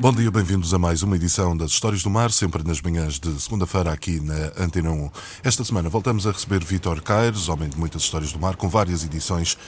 [0.00, 3.38] Bom dia, bem-vindos a mais uma edição das Histórias do Mar, sempre nas manhãs de
[3.38, 5.10] segunda-feira aqui na Antena 1.
[5.44, 9.04] Esta semana voltamos a receber Vítor Caires, homem de muitas histórias do mar, com várias
[9.04, 9.58] edições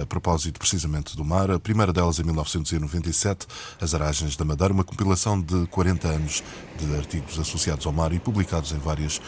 [0.00, 1.50] a propósito precisamente do mar.
[1.50, 3.46] A primeira delas em 1997,
[3.78, 6.42] As Aragens da Madeira, uma compilação de 40 anos
[6.78, 9.20] de artigos associados ao mar e publicados em várias,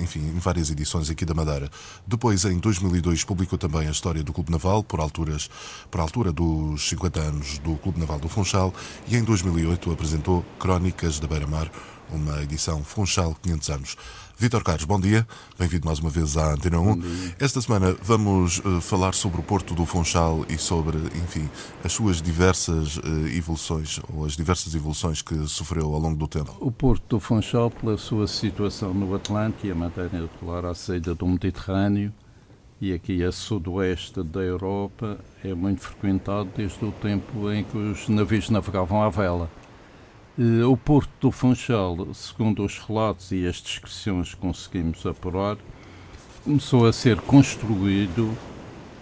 [0.00, 1.68] enfim, em várias edições aqui da Madeira.
[2.06, 5.50] Depois, em 2002, publicou também a história do Clube Naval, por, alturas,
[5.90, 8.72] por altura dos 50 anos do Clube Naval do Funchal,
[9.08, 11.70] e em 2008 apresentou Crónicas da Beira-Mar,
[12.12, 13.96] uma edição Funchal 500 anos.
[14.36, 15.26] Vítor Carlos, bom dia.
[15.58, 17.02] Bem-vindo mais uma vez à Antena 1.
[17.40, 21.48] Esta semana vamos uh, falar sobre o Porto do Funchal e sobre, enfim,
[21.82, 26.54] as suas diversas uh, evoluções, ou as diversas evoluções que sofreu ao longo do tempo.
[26.60, 31.14] O Porto do Funchal, pela sua situação no Atlântico e a matéria claro à saída
[31.14, 32.12] do Mediterrâneo,
[32.80, 38.08] e aqui a sudoeste da Europa, é muito frequentado desde o tempo em que os
[38.08, 39.50] navios navegavam à vela.
[40.68, 45.56] O Porto do Funchal, segundo os relatos e as descrições que conseguimos apurar,
[46.44, 48.36] começou a ser construído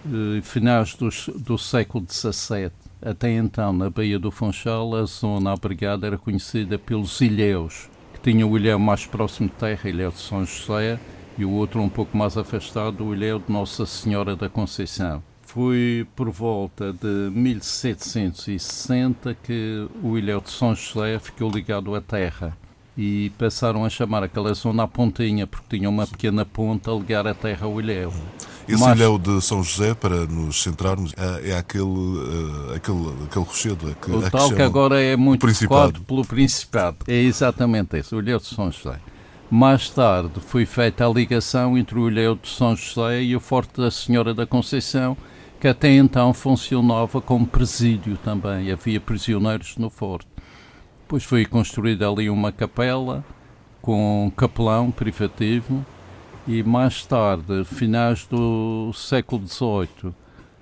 [0.05, 2.71] em eh, finais dos, do século XVII.
[2.99, 8.49] Até então, na Baía do Funchal, a zona abrigada era conhecida pelos ilhéus, que tinham
[8.49, 10.99] o ilhéu mais próximo de terra, ilhéu de São José,
[11.37, 15.21] e o outro um pouco mais afastado, o ilhéu de Nossa Senhora da Conceição.
[15.43, 22.57] Foi por volta de 1760 que o ilhéu de São José ficou ligado à terra
[22.97, 27.27] e passaram a chamar aquela zona a pontinha porque tinha uma pequena ponta a ligar
[27.27, 28.11] a terra ao ilhéu.
[28.67, 33.45] Esse Mas, ilhéu de São José, para nos centrarmos, é, é aquele, uh, aquele, aquele
[33.45, 33.95] rochedo.
[34.01, 36.97] Que, o tal que, que agora é muito focado pelo Principado.
[37.07, 38.99] É exatamente esse, o ilhéu de São José.
[39.49, 43.79] Mais tarde foi feita a ligação entre o ilhéu de São José e o Forte
[43.79, 45.15] da Senhora da Conceição,
[45.57, 50.27] que até então funcionava como presídio também, havia prisioneiros no forte.
[51.03, 53.23] Depois foi construída ali uma capela
[53.81, 55.85] com capelão privativo
[56.45, 60.13] e mais tarde, finais do século XVIII,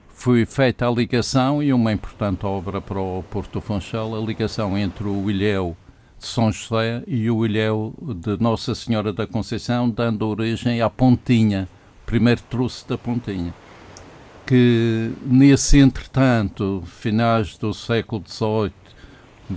[0.10, 5.08] foi feita a ligação e uma importante obra para o Porto Funchal, a ligação entre
[5.08, 5.76] o ilhéu
[6.20, 11.68] de São José e o ilhéu de Nossa Senhora da Conceição, dando origem à Pontinha,
[12.06, 13.54] primeiro troço da Pontinha
[14.46, 18.72] que nesse entretanto, finais do século XVIII,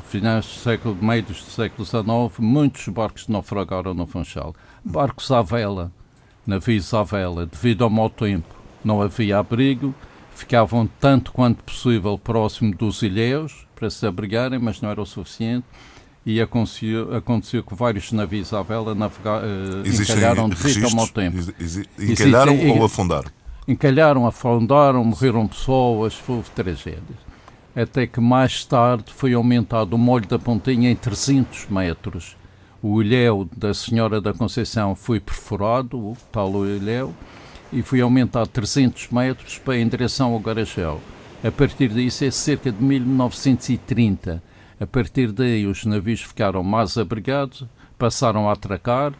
[0.07, 4.55] finais do século, meios do século XIX, muitos barcos naufragaram no Funchal.
[4.83, 5.93] Barcos à vela,
[6.47, 8.55] navios à vela, devido ao mau tempo.
[8.83, 9.95] Não havia abrigo,
[10.35, 15.67] ficavam tanto quanto possível próximo dos ilhéus para se abrigarem, mas não era o suficiente.
[16.27, 21.39] E aconteceu, aconteceu que vários navios à vela navega, uh, encalharam devido ao mau tempo.
[21.99, 23.31] Encalharam Existem, ou afundaram?
[23.67, 27.29] encalharam, afundaram, morreram pessoas, houve tragédias.
[27.77, 32.37] Até que mais tarde foi aumentado o molho da pontinha em 300 metros.
[32.83, 37.15] O ilhéu da Senhora da Conceição foi perforado, o tal ilhéu,
[37.73, 41.01] e foi aumentado 300 metros para em direção ao Garachel.
[41.45, 44.43] A partir disso é cerca de 1930.
[44.81, 47.65] A partir daí os navios ficaram mais abrigados,
[47.99, 49.13] passaram a atracar,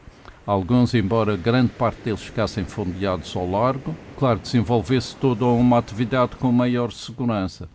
[0.47, 6.53] alguns, embora grande parte deles ficassem fondeados ao largo, claro, desenvolvesse toda uma atividade com
[6.53, 7.69] maior segurança.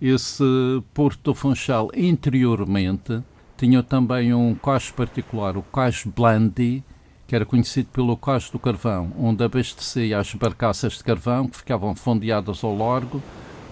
[0.00, 0.44] Esse
[0.92, 3.20] Porto do Funchal, interiormente,
[3.56, 6.84] tinha também um cais particular, o cais Blandi,
[7.26, 11.96] que era conhecido pelo cais do carvão, onde abastecia as barcaças de carvão que ficavam
[11.96, 13.20] fondeadas ao largo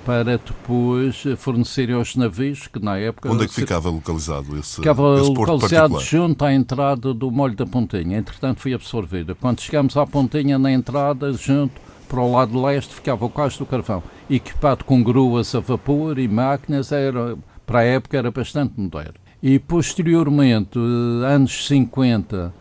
[0.05, 3.31] para depois fornecerem aos navios, que na época...
[3.31, 7.67] Onde é que ficava localizado esse Ficava esse localizado junto à entrada do Molho da
[7.67, 9.37] Pontinha, entretanto foi absorvido.
[9.37, 13.65] Quando chegamos à Pontinha, na entrada, junto para o lado leste, ficava o Cais do
[13.65, 19.15] Carvão, equipado com gruas a vapor e máquinas, era, para a época era bastante moderno.
[19.43, 22.53] E posteriormente, anos 50,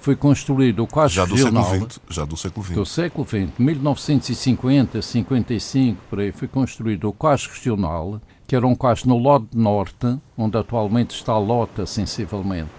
[0.00, 1.64] foi construído o quase já do regional.
[1.64, 2.74] Século XX, já do século XX.
[2.74, 8.74] Do século XX, 1950, 55, por aí, foi construído o quase regional, que era um
[8.74, 12.70] quase no Lode Norte, onde atualmente está a Lota, sensivelmente.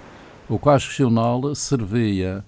[0.49, 2.43] O quase regional servia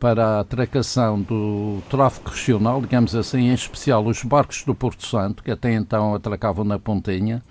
[0.00, 5.42] para a atracação do tráfego regional, digamos assim, em especial os barcos do Porto Santo,
[5.42, 7.42] que até então atracavam na Pontinha,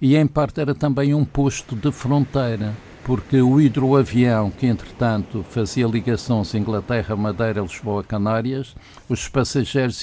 [0.00, 2.72] e em parte era também um posto de fronteira
[3.04, 8.74] porque o hidroavião, que entretanto fazia ligações Inglaterra, Madeira, Lisboa, Canárias,
[9.08, 10.00] os passageiros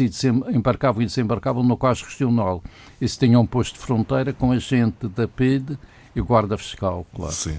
[0.54, 2.62] embarcavam e desembarcavam no cais regional.
[3.00, 5.78] Isso tinha um posto de fronteira com agente da PID
[6.16, 7.34] e guarda fiscal, claro.
[7.34, 7.58] Sim.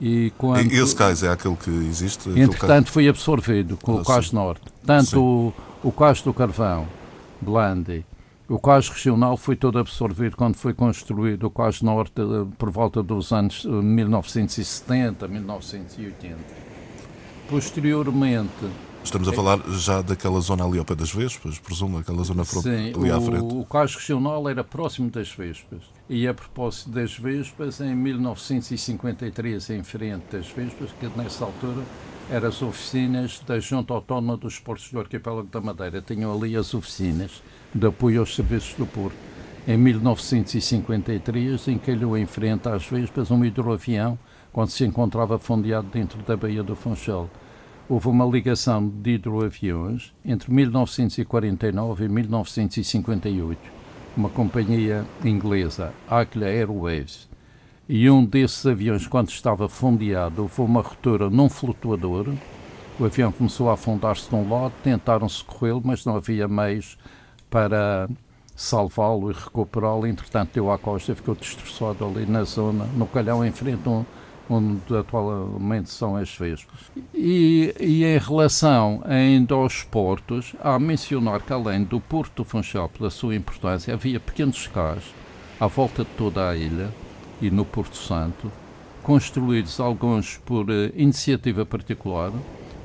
[0.00, 0.70] E quando...
[0.70, 2.28] Esse cais é aquele que existe?
[2.30, 2.88] Entretanto, cais...
[2.90, 4.62] foi absorvido com ah, o cais norte.
[4.86, 6.86] Tanto o, o cais do Carvão,
[7.40, 8.06] Blandi,
[8.48, 13.02] o cais regional foi todo absorvido quando foi construído o cais norte eh, por volta
[13.02, 16.36] dos anos 1970, eh, 1980.
[17.48, 18.52] Posteriormente,
[19.04, 22.92] Estamos a falar já daquela zona ali ao pé das Vespas, presumo, aquela zona Sim,
[22.94, 23.54] ali à frente.
[23.54, 25.82] O, o cais regional era próximo das Vespas.
[26.10, 31.82] E a propósito das Vespas, em 1953, em frente das Vespas, que nessa altura
[32.30, 36.00] eram as oficinas da Junta Autónoma dos Portos do Arquipélago da Madeira.
[36.00, 37.42] Tinham ali as oficinas
[37.74, 39.16] de apoio aos serviços do Porto.
[39.66, 44.18] Em 1953, encalhou em frente às Vespas um hidroavião
[44.50, 47.28] quando se encontrava fundeado dentro da Baía do Funchal
[47.88, 53.77] houve uma ligação de hidroaviões entre 1949 e 1958,
[54.18, 57.28] uma companhia inglesa, Aquila Airways,
[57.88, 62.34] e um desses aviões, quando estava fundeado, houve uma ruptura num flutuador,
[62.98, 66.98] o avião começou a afundar-se de um lado, tentaram socorrê-lo, mas não havia meios
[67.48, 68.10] para
[68.56, 73.52] salvá-lo e recuperá-lo, entretanto deu à costa, ficou destroçado ali na zona, no calhão em
[73.52, 74.04] frente a um
[74.48, 76.90] onde atualmente são as Vespas.
[77.14, 82.88] E, e em relação ainda aos portos, há mencionar que além do Porto do Funchal,
[82.88, 85.04] pela sua importância, havia pequenos cais
[85.60, 86.88] à volta de toda a ilha
[87.40, 88.50] e no Porto Santo,
[89.02, 92.32] construídos alguns por uh, iniciativa particular,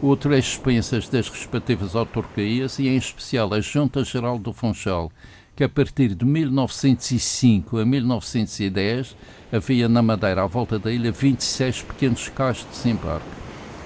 [0.02, 5.12] outros expensas das respectivas autarquias e em especial a Junta Geral do Funchal,
[5.56, 9.16] que a partir de 1905 a 1910
[9.52, 13.28] havia na Madeira, à volta da ilha, 26 pequenos cais de desembarque.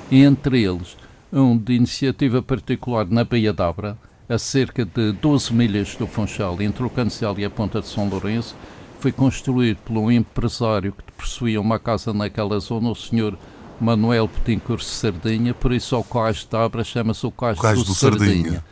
[0.09, 0.95] Entre eles,
[1.31, 3.97] um de iniciativa particular na Baía d'Abra,
[4.29, 8.07] a cerca de 12 milhas do Funchal, entre o Cancel e a Ponta de São
[8.07, 8.55] Lourenço,
[8.99, 13.37] foi construído por um empresário que possuía uma casa naquela zona, o senhor
[13.79, 18.27] Manuel Petincourt Sardinha, por isso o cais de Abra chama-se o cais, do, do Sardinha.
[18.27, 18.63] Sardinha.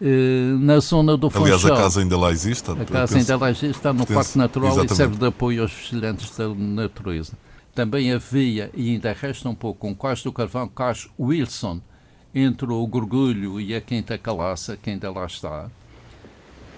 [0.00, 1.46] Eh, na zona do Funchal.
[1.46, 2.70] Aliás, a casa ainda lá existe.
[2.70, 4.92] A casa penso, ainda lá existe, está no Parque Natural exatamente.
[4.92, 7.32] e serve de apoio aos vigilantes da natureza.
[7.74, 11.80] Também havia, e ainda resta um pouco, um cais do carvão, cais Wilson,
[12.34, 15.68] entre o Gorgulho e a Quinta Calaça, que ainda lá está.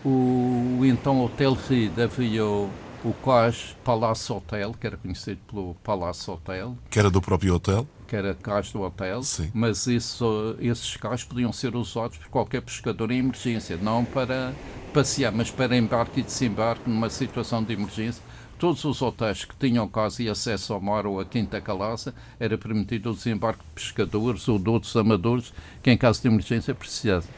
[0.05, 2.71] O, então Hotel Ride havia o,
[3.05, 6.77] o cais Palace Hotel, que era conhecido pelo Palace Hotel.
[6.89, 7.87] Que era do próprio hotel?
[8.11, 9.53] Que era cais do hotel, Sim.
[9.55, 14.53] mas isso, esses cais podiam ser usados por qualquer pescador em emergência, não para
[14.93, 18.21] passear, mas para embarque e desembarque numa situação de emergência.
[18.59, 22.59] Todos os hotéis que tinham casa e acesso ao mar ou à Quinta Calaça era
[22.59, 27.31] permitido o desembarque de pescadores ou de outros amadores que, em caso de emergência, precisassem.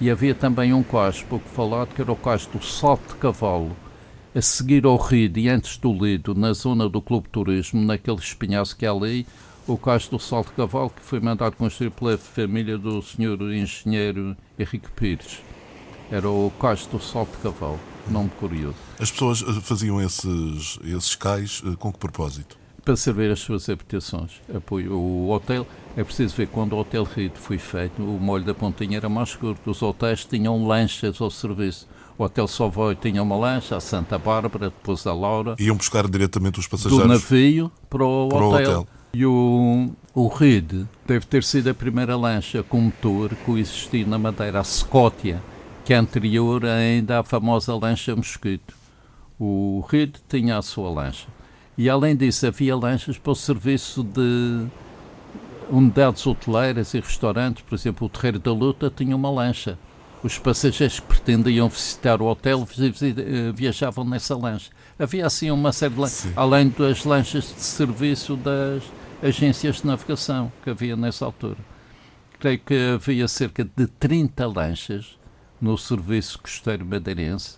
[0.00, 3.76] E havia também um cais pouco falado, que era o cais do Salto de Cavalo,
[4.34, 8.74] a seguir ao rio e antes do Lido, na zona do Clube Turismo, naquele espinhaço
[8.74, 9.26] que é ali,
[9.66, 14.90] o cais do Salto Cavalo, que foi mandado construir pela família do senhor engenheiro Henrique
[14.94, 15.40] Pires.
[16.10, 18.76] Era o cais do Salto Cavalo, nome curioso.
[19.00, 22.58] As pessoas eh, faziam esses, esses cais eh, com que propósito?
[22.84, 24.42] Para servir as suas habitações.
[24.54, 24.92] Apoio.
[24.92, 25.66] O hotel,
[25.96, 29.34] é preciso ver, quando o Hotel Rito foi feito, o molho da Pontinha era mais
[29.34, 29.70] curto.
[29.70, 31.88] Os hotéis tinham lanchas ao serviço.
[32.18, 35.56] O Hotel Savoy tinha uma lancha, a Santa Bárbara, depois a Laura.
[35.58, 37.06] Iam buscar diretamente os passageiros?
[37.06, 38.50] Do navio para o, para hotel.
[38.50, 38.88] o hotel.
[39.14, 44.18] E o, o Reed deve ter sido a primeira lancha com motor que existia na
[44.18, 45.40] Madeira, a Scótia,
[45.84, 48.74] que é anterior ainda à famosa lancha Mosquito.
[49.38, 51.28] O Reed tinha a sua lancha.
[51.78, 54.66] E além disso, havia lanchas para o serviço de
[55.70, 57.62] unidades hoteleiras e restaurantes.
[57.62, 59.78] Por exemplo, o Terreiro da Luta tinha uma lancha.
[60.24, 64.70] Os passageiros que pretendiam visitar o hotel eh, viajavam nessa lancha.
[64.98, 68.82] Havia assim uma série de lanchas, além das lanchas de serviço das
[69.24, 71.56] agências de navegação que havia nessa altura.
[72.38, 75.18] Creio que havia cerca de 30 lanchas
[75.58, 77.56] no serviço costeiro madeirense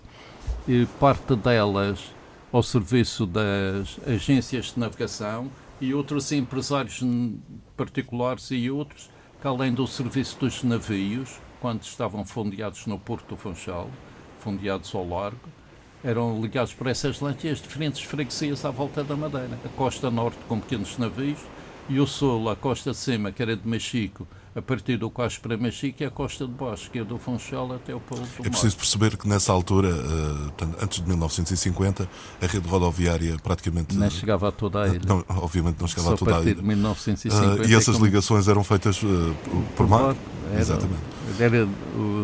[0.69, 2.15] e parte delas
[2.53, 7.03] ao serviço das agências de navegação e outros empresários
[7.77, 13.37] particulares e outros que além do serviço dos navios, quando estavam fundeados no Porto do
[13.37, 13.91] Funchal,
[14.39, 15.49] fundeados ao largo,
[16.07, 19.59] eram ligados por essas lanchas diferentes freguesias à volta da Madeira.
[19.65, 21.41] A costa norte com pequenos navios
[21.89, 25.37] e o sul, a costa de cima, que era de Machico, a partir do Quais
[25.37, 28.47] para Machico, e a costa de baixo, que é do Funchal até o Polo do
[28.47, 32.09] É preciso perceber que nessa altura, uh, antes de 1950,
[32.41, 33.97] a rede rodoviária praticamente...
[33.97, 35.01] Não chegava a toda a ilha.
[35.05, 36.53] Não, obviamente não chegava Só a toda a ilha.
[36.53, 37.63] a partir de 1950.
[37.63, 38.07] Uh, e essas como...
[38.07, 40.17] ligações eram feitas por, por mar?
[40.53, 41.03] Era, Exatamente.
[41.41, 41.69] Era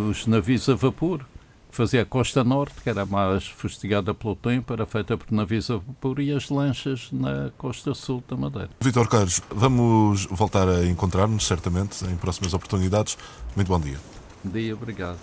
[0.08, 1.26] os navios a vapor
[1.72, 5.70] que fazia a costa norte, que era mais fustigada pelo tempo, era feita por navios
[5.70, 8.68] a vapor e as lanchas na costa sul da Madeira.
[8.78, 13.16] Vitor Carlos, vamos voltar a encontrar-nos certamente em próximas oportunidades.
[13.56, 13.96] Muito bom dia.
[14.44, 15.18] Bom dia, obrigado.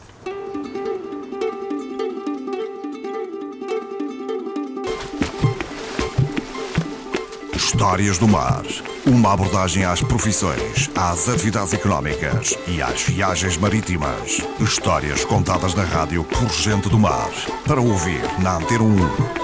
[7.60, 8.64] Histórias do Mar.
[9.06, 14.40] Uma abordagem às profissões, às atividades económicas e às viagens marítimas.
[14.62, 17.30] Histórias contadas na rádio por gente do mar.
[17.68, 19.39] Para ouvir na Antena 1.